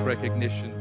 [0.00, 0.72] Recognition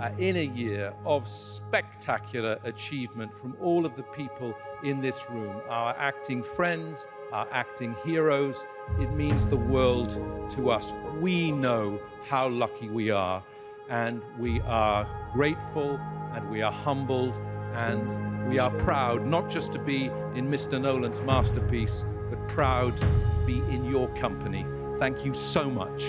[0.00, 4.54] uh, in a year of spectacular achievement from all of the people
[4.84, 8.64] in this room, our acting friends, our acting heroes.
[9.00, 10.10] It means the world
[10.50, 10.92] to us.
[11.20, 13.42] We know how lucky we are,
[13.88, 15.98] and we are grateful,
[16.32, 17.34] and we are humbled,
[17.74, 20.80] and we are proud not just to be in Mr.
[20.80, 23.06] Nolan's masterpiece, but proud to
[23.46, 24.64] be in your company.
[24.98, 26.04] Thank you so much.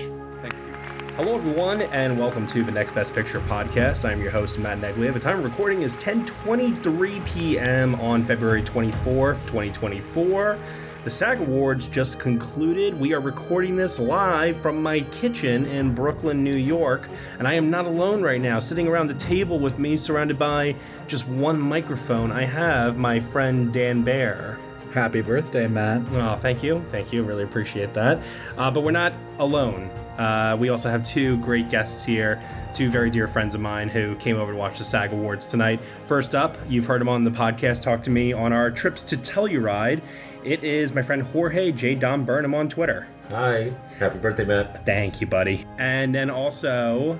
[1.19, 4.07] Hello, everyone, and welcome to the Next Best Picture podcast.
[4.07, 5.11] I'm your host, Matt Negley.
[5.11, 7.95] The time of recording is 10:23 p.m.
[7.95, 10.57] on February 24th, 2024.
[11.03, 12.97] The SAG Awards just concluded.
[12.97, 17.69] We are recording this live from my kitchen in Brooklyn, New York, and I am
[17.69, 18.59] not alone right now.
[18.59, 20.73] Sitting around the table with me, surrounded by
[21.07, 24.57] just one microphone, I have my friend Dan Bayer.
[24.93, 26.01] Happy birthday, Matt.
[26.13, 26.81] Oh, thank you.
[26.91, 27.23] Thank you.
[27.23, 28.23] Really appreciate that.
[28.57, 29.91] Uh, but we're not alone.
[30.19, 32.41] Uh, we also have two great guests here,
[32.73, 35.79] two very dear friends of mine who came over to watch the SAG Awards tonight.
[36.07, 39.17] First up, you've heard him on the podcast talk to me on our trips to
[39.17, 40.01] Telluride.
[40.43, 41.95] It is my friend Jorge J.
[41.95, 43.07] Don Birnam on Twitter.
[43.29, 43.71] Hi.
[43.97, 44.85] Happy birthday, Matt.
[44.85, 45.65] Thank you, buddy.
[45.77, 47.17] And then also,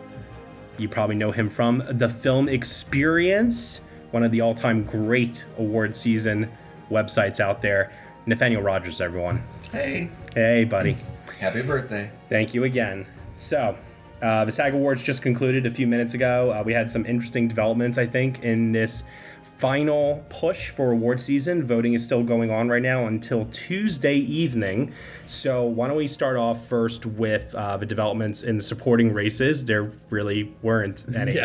[0.78, 3.80] you probably know him from the Film Experience,
[4.12, 6.52] one of the all time great award season
[6.92, 7.94] websites out there.
[8.26, 9.42] Nathaniel Rogers, everyone.
[9.72, 10.96] Hey, Hey, buddy.
[11.32, 12.12] Happy birthday.
[12.30, 13.06] Thank you again.
[13.38, 13.78] So,
[14.22, 16.52] uh, the SAG Awards just concluded a few minutes ago.
[16.52, 19.04] Uh, we had some interesting developments, I think, in this
[19.60, 21.66] final push for award season.
[21.66, 24.94] Voting is still going on right now until Tuesday evening.
[25.28, 29.66] So, why don't we start off first with uh, the developments in the supporting races?
[29.66, 31.38] There really weren't any.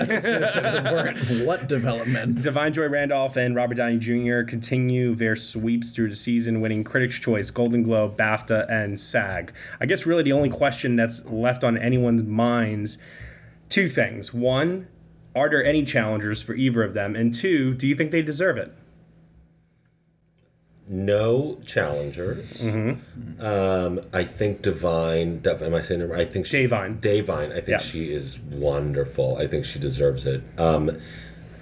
[1.45, 2.43] what developments?
[2.43, 4.43] Divine Joy Randolph and Robert Downey Jr.
[4.43, 9.53] continue their sweeps through the season, winning Critics' Choice, Golden Globe, BAFTA, and SAG.
[9.81, 12.97] I guess really the only question that's left on anyone's minds
[13.69, 14.33] two things.
[14.33, 14.87] One,
[15.35, 17.17] are there any challengers for either of them?
[17.17, 18.73] And two, do you think they deserve it?
[20.87, 22.61] No challengers.
[23.41, 25.41] Um, I think Divine.
[25.47, 26.21] Am I saying it right?
[26.21, 27.01] I think she, Da'Vine.
[27.01, 27.51] Da'Vine.
[27.53, 27.79] I think Yeah.
[27.79, 29.39] she is wonderful.
[29.39, 30.43] I think she deserves it.
[30.59, 30.91] Um,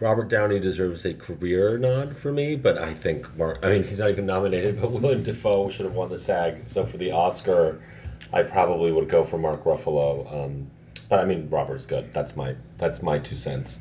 [0.01, 3.61] Robert Downey deserves a career nod for me, but I think Mark.
[3.65, 6.63] I mean, he's not even nominated, but Willem Dafoe should have won the SAG.
[6.67, 7.81] So for the Oscar,
[8.33, 10.47] I probably would go for Mark Ruffalo.
[10.47, 10.69] Um,
[11.13, 12.11] but I mean, Robert's good.
[12.15, 13.79] That's my that's my two cents.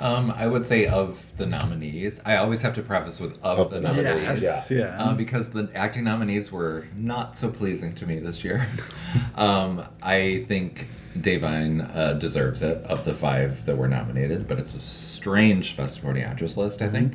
[0.00, 3.70] Um, I would say of the nominees, I always have to preface with of, Of
[3.70, 4.42] the the nominees, nominees.
[4.42, 4.78] Yes, Yeah.
[4.78, 5.04] yeah.
[5.04, 8.66] Uh, because the acting nominees were not so pleasing to me this year.
[9.36, 14.74] um, I think Da'Vine uh, deserves it of the five that were nominated, but it's
[14.74, 17.12] a strange Best Supporting Actress list, I think.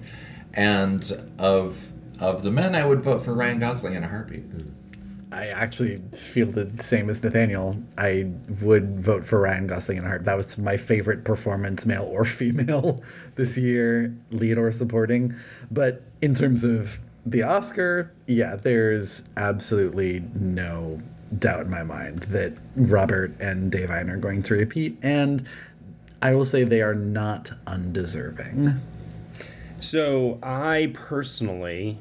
[0.53, 1.87] And of
[2.21, 4.45] of the men, I would vote for Ryan Gosling in a heartbeat.
[5.33, 7.75] I actually feel the same as Nathaniel.
[7.97, 10.25] I would vote for Ryan Gosling in a heart.
[10.25, 13.01] That was my favorite performance, male or female,
[13.35, 15.35] this year, lead or supporting.
[15.71, 21.01] But in terms of the Oscar, yeah, there's absolutely no
[21.39, 24.97] doubt in my mind that Robert and Dave Da'Vine are going to repeat.
[25.01, 25.47] And
[26.21, 28.79] I will say they are not undeserving.
[29.79, 31.97] So I personally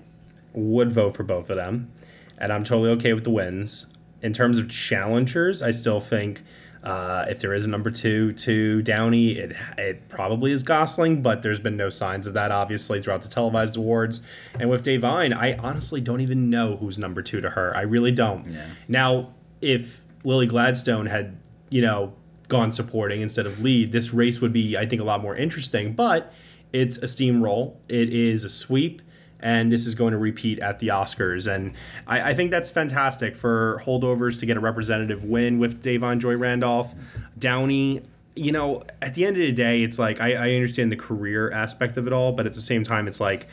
[0.53, 1.91] would vote for both of them,
[2.39, 3.87] and I'm totally okay with the wins.
[4.23, 6.43] In terms of challengers, I still think
[6.83, 11.43] uh, if there is a number two to Downey, it it probably is Gosling, but
[11.43, 14.23] there's been no signs of that obviously throughout the televised awards.
[14.59, 17.77] And with Da'Vine, I honestly don't even know who's number two to her.
[17.77, 18.47] I really don't.
[18.47, 18.67] Yeah.
[18.89, 21.39] Now, if Lily Gladstone had,
[21.71, 22.15] you know,
[22.49, 25.95] gone supporting instead of lead, this race would be, I think, a lot more interesting.
[25.95, 26.33] But
[26.73, 27.77] it's a steamroll.
[27.89, 29.03] It is a sweep,
[29.43, 31.53] and this is going to repeat at the Oscars.
[31.53, 31.75] And
[32.07, 36.37] I, I think that's fantastic for holdovers to get a representative win with Da'Vine Joy
[36.37, 36.95] Randolph.
[37.39, 38.03] Downey,
[38.37, 41.51] you know, at the end of the day, it's like I, I understand the career
[41.51, 43.49] aspect of it all, but at the same time, it's like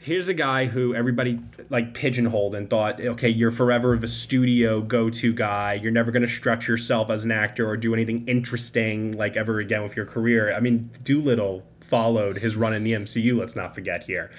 [0.00, 1.38] here's a guy who everybody
[1.70, 5.74] like pigeonholed and thought, okay, you're forever the studio go-to guy.
[5.74, 9.58] You're never going to stretch yourself as an actor or do anything interesting like ever
[9.58, 10.54] again with your career.
[10.54, 13.36] I mean, Dolittle followed his run in the MCU.
[13.36, 14.30] Let's not forget here.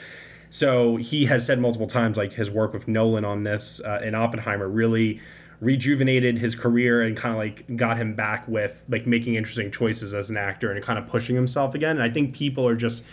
[0.50, 4.16] So he has said multiple times, like his work with Nolan on this uh, in
[4.16, 5.20] Oppenheimer really
[5.62, 10.14] rejuvenated his career and kind of like got him back with like making interesting choices
[10.14, 11.98] as an actor and kind of pushing himself again.
[11.98, 13.04] And I think people are just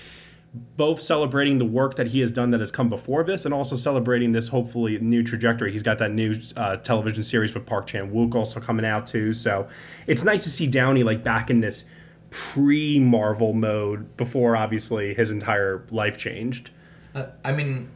[0.77, 3.77] both celebrating the work that he has done that has come before this and also
[3.77, 5.73] celebrating this hopefully new trajectory.
[5.73, 9.33] He's got that new uh, television series with Park Chan Wook also coming out too.
[9.33, 9.69] So
[10.07, 11.87] it's nice to see Downey like back in this
[12.31, 16.71] pre Marvel mode before obviously his entire life changed.
[17.17, 17.89] Uh, I mean,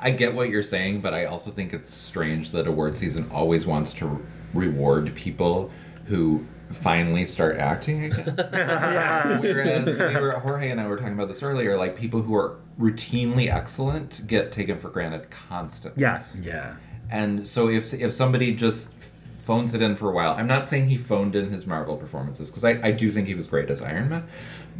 [0.00, 3.66] I get what you're saying, but I also think it's strange that award season always
[3.66, 4.24] wants to
[4.54, 5.72] reward people
[6.06, 8.34] who finally start acting again.
[9.40, 12.56] Whereas we were Jorge and I were talking about this earlier, like people who are
[12.78, 16.00] routinely excellent get taken for granted constantly.
[16.00, 16.40] Yes.
[16.40, 16.76] Yeah.
[17.10, 18.90] And so if if somebody just
[19.38, 22.50] phones it in for a while, I'm not saying he phoned in his Marvel performances
[22.50, 24.28] because I, I do think he was great as Iron Man,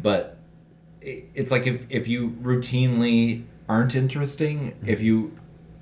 [0.01, 0.37] but
[1.01, 5.37] it, it's like if if you routinely aren't interesting, if you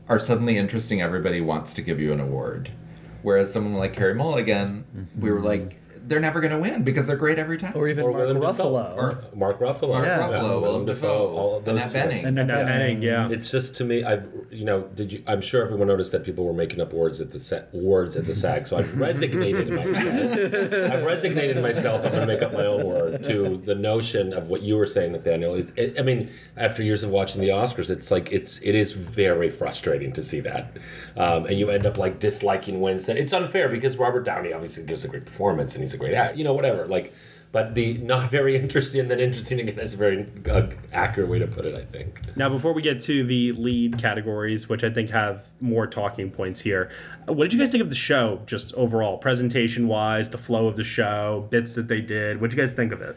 [0.09, 2.71] are suddenly interesting, everybody wants to give you an award.
[3.23, 4.85] Whereas someone like Carey Mulligan,
[5.17, 5.47] we were mm-hmm.
[5.47, 7.73] like, they're never going to win because they're great every time.
[7.75, 8.89] Or even Or Mark Willem Ruffalo.
[8.89, 8.95] Dafoe.
[8.97, 9.89] Or Mark Ruffalo.
[9.89, 10.19] Mark Yeah.
[10.19, 11.97] Ruffalo, Willem Dafoe, all of those Annette two.
[11.97, 12.25] Bening.
[12.25, 13.29] And And that yeah.
[13.29, 15.23] It's just to me, I've you know, did you?
[15.27, 18.25] I'm sure everyone noticed that people were making up words at the sa- words at
[18.25, 19.95] the SAG, so I've resignated myself.
[20.93, 22.05] I've resignated myself.
[22.05, 24.85] I'm going to make up my own word to the notion of what you were
[24.85, 25.55] saying, Nathaniel.
[25.55, 28.93] It, it, I mean, after years of watching the Oscars, it's like it's it is
[28.93, 30.77] very frustrating to see that,
[31.17, 33.17] um, and you end up like disliking Winston.
[33.17, 36.37] It's unfair because Robert Downey obviously gives a great performance and he's a great act,
[36.37, 36.87] you know, whatever.
[36.87, 37.13] Like.
[37.53, 41.47] But the not very interesting then interesting again is a very uh, accurate way to
[41.47, 42.19] put it, I think.
[42.35, 46.59] Now, before we get to the lead categories, which I think have more talking points
[46.59, 46.91] here,
[47.25, 50.75] what did you guys think of the show, just overall, presentation wise, the flow of
[50.75, 52.41] the show, bits that they did?
[52.41, 53.15] What did you guys think of it?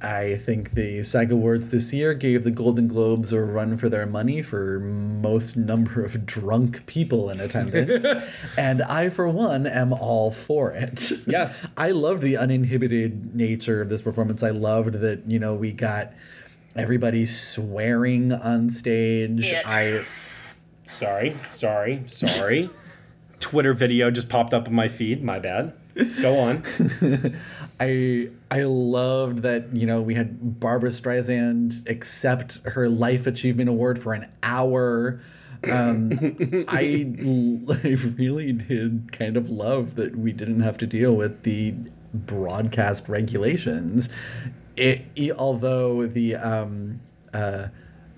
[0.00, 4.06] I think the SAG Awards this year gave the Golden Globes a run for their
[4.06, 8.06] money for most number of drunk people in attendance.
[8.56, 11.10] and I, for one, am all for it.
[11.26, 11.66] Yes.
[11.76, 14.42] I loved the uninhibited nature of this performance.
[14.42, 16.12] I loved that, you know, we got
[16.76, 19.52] everybody swearing on stage.
[19.64, 20.04] I
[20.88, 22.70] Sorry, sorry, sorry.
[23.40, 25.22] Twitter video just popped up on my feed.
[25.22, 25.74] My bad.
[26.22, 26.62] Go on.
[27.80, 34.00] I I loved that you know we had Barbra Streisand accept her life achievement award
[34.00, 35.20] for an hour.
[35.70, 36.12] Um,
[36.68, 37.12] I
[37.84, 41.74] I really did kind of love that we didn't have to deal with the
[42.14, 44.08] broadcast regulations.
[44.76, 47.00] It, it- although the um,
[47.34, 47.68] uh,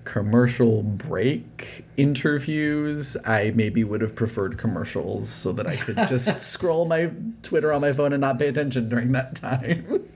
[0.03, 6.85] commercial break interviews, I maybe would have preferred commercials so that I could just scroll
[6.85, 7.11] my
[7.43, 10.07] Twitter on my phone and not pay attention during that time.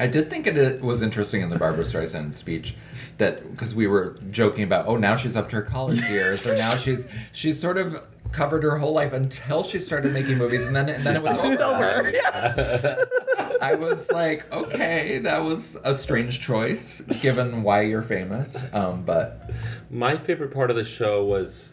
[0.00, 2.74] I did think it was interesting in the Barbra Streisand speech
[3.18, 6.56] that because we were joking about, oh, now she's up to her college years, or
[6.56, 10.74] now she's she's sort of covered her whole life until she started making movies, and
[10.74, 12.10] then and then it was all over.
[12.10, 12.84] Yes.
[13.62, 19.50] I was like, okay, that was a strange choice given why you're famous, um, but
[19.88, 21.72] My favorite part of the show was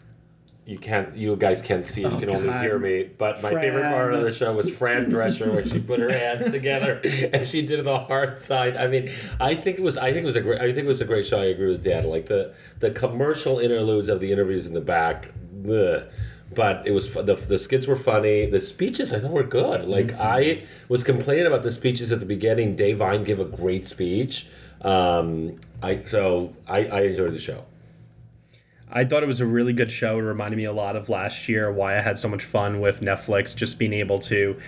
[0.66, 2.62] you can't you guys can't see you can only God.
[2.62, 3.10] hear me.
[3.18, 6.44] But my favorite part of the show was Fran Drescher when she put her hands
[6.52, 7.00] together
[7.32, 9.10] and she did the heart side I mean,
[9.40, 11.04] I think it was I think it was a great I think it was a
[11.06, 11.40] great show.
[11.40, 12.04] I agree with Dan.
[12.04, 15.30] Like the the commercial interludes of the interviews in the back.
[15.68, 16.04] Ugh.
[16.52, 18.46] But it was the, the skits were funny.
[18.46, 19.84] The speeches I thought were good.
[19.84, 22.76] Like I was complaining about the speeches at the beginning.
[22.76, 24.48] Da'Vine gave a great speech.
[24.82, 27.64] Um, I so I, I enjoyed the show.
[28.92, 30.18] I thought it was a really good show.
[30.18, 33.00] It reminded me a lot of last year, why I had so much fun with
[33.00, 34.60] Netflix, just being able to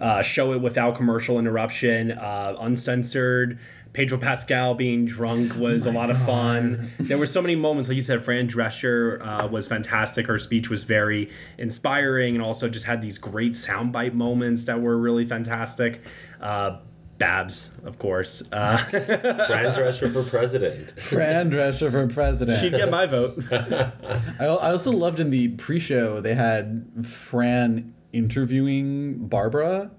[0.00, 3.58] uh, show it without commercial interruption, uh, uncensored.
[3.92, 6.90] Pedro Pascal being drunk was a lot of fun.
[6.98, 10.26] There were so many moments, like you said, Fran Drescher uh, was fantastic.
[10.26, 14.96] Her speech was very inspiring and also just had these great soundbite moments that were
[14.96, 16.00] really fantastic.
[16.40, 16.78] Uh,
[17.18, 18.42] Babs, of course.
[18.50, 20.98] Uh, Fran Drescher for president.
[20.98, 22.60] Fran Drescher for president.
[22.60, 23.38] she'd get my vote.
[23.52, 23.92] I,
[24.40, 29.90] I also loved in the pre-show they had Fran interviewing Barbra,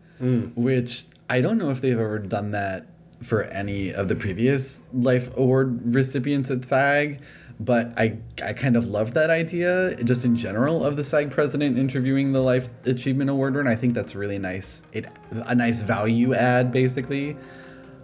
[0.56, 2.88] which I don't know if they've ever done that
[3.22, 7.22] for any of the previous Life Award recipients at SAG.
[7.60, 11.78] But I, I kind of love that idea, just in general, of the SAG president
[11.78, 13.70] interviewing the Life Achievement Award winner.
[13.70, 14.82] I think that's really nice.
[14.92, 17.38] It a nice value add, basically.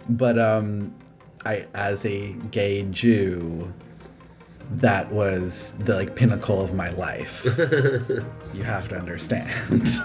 [0.08, 0.94] But um,
[1.44, 3.72] I, as a gay Jew,
[4.70, 7.44] that was the like pinnacle of my life.
[8.54, 9.50] you have to understand.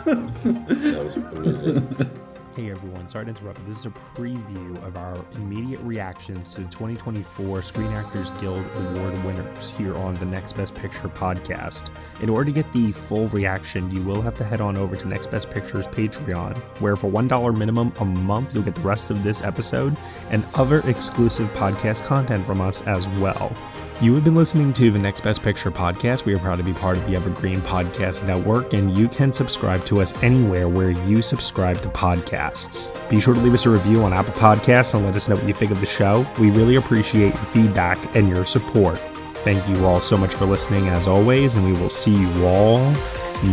[0.06, 2.10] That was amusing.
[2.56, 6.68] Hey everyone, sorry to interrupt, this is a preview of our immediate reactions to the
[6.68, 11.90] 2024 Screen Actors Guild Award winners here on the Next Best Picture podcast.
[12.22, 15.06] In order to get the full reaction, you will have to head on over to
[15.06, 19.22] Next Best Picture's Patreon, where for $1 minimum a month, you'll get the rest of
[19.22, 19.98] this episode
[20.30, 23.54] and other exclusive podcast content from us as well.
[24.02, 26.26] You have been listening to the Next Best Picture podcast.
[26.26, 29.86] We are proud to be part of the Evergreen Podcast Network, and you can subscribe
[29.86, 32.92] to us anywhere where you subscribe to podcasts.
[33.10, 35.48] Be sure to leave us a review on Apple Podcasts and let us know what
[35.48, 36.28] you think of the show.
[36.42, 38.98] We really appreciate your feedback and your support.
[39.46, 42.80] Thank you all so much for listening, as always, and we will see you all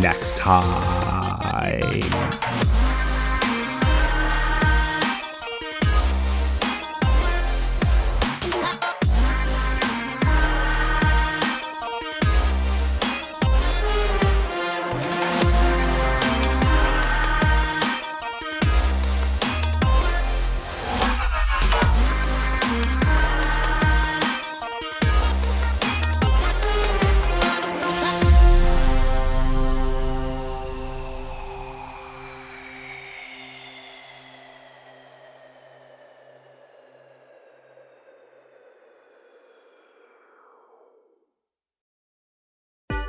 [0.00, 0.82] next time.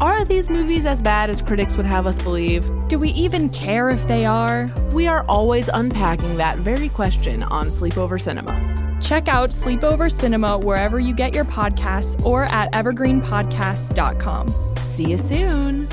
[0.00, 2.68] Are these movies as bad as critics would have us believe?
[2.88, 4.70] Do we even care if they are?
[4.92, 8.98] We are always unpacking that very question on Sleepover Cinema.
[9.00, 14.76] Check out Sleepover Cinema wherever you get your podcasts or at evergreenpodcasts.com.
[14.78, 15.83] See you soon.